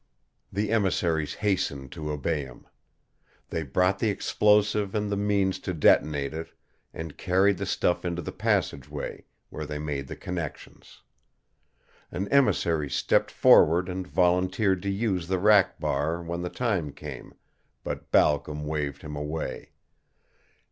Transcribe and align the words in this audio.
The 0.51 0.71
emissaires 0.71 1.35
hastened 1.35 1.91
to 1.91 2.09
obey 2.11 2.41
him. 2.41 2.65
They 3.51 3.61
brought 3.61 3.99
the 3.99 4.09
explosive 4.09 4.95
and 4.95 5.11
the 5.11 5.15
means 5.15 5.59
to 5.59 5.75
detonate 5.75 6.33
it, 6.33 6.51
and 6.91 7.19
carried 7.19 7.59
the 7.59 7.67
stuff 7.67 8.03
into 8.03 8.23
the 8.23 8.31
passageway, 8.31 9.25
where 9.51 9.67
they 9.67 9.77
made 9.77 10.07
the 10.07 10.15
connections. 10.15 11.03
An 12.09 12.27
emissary 12.29 12.89
stepped 12.89 13.29
forward 13.29 13.87
and 13.87 14.07
volunteered 14.07 14.81
to 14.81 14.89
use 14.89 15.27
the 15.27 15.37
rack 15.37 15.79
bar 15.79 16.19
when 16.23 16.41
the 16.41 16.49
time 16.49 16.91
came, 16.93 17.35
but 17.83 18.09
Balcom 18.09 18.65
waved 18.65 19.03
him 19.03 19.15
away. 19.15 19.69